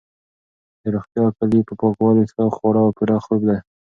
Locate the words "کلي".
1.37-1.59